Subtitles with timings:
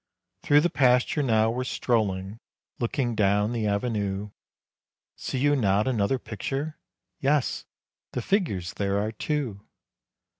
[0.41, 2.39] Through the pasture now we're strolling,
[2.79, 4.31] looking down the avenue,
[5.15, 6.79] See you not another picture?
[7.19, 7.65] Yes;
[8.13, 9.61] the figures there are two.